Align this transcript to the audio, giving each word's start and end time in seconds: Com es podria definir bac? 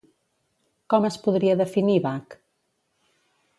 Com 0.93 1.05
es 1.09 1.19
podria 1.27 1.57
definir 1.61 2.01
bac? 2.07 2.37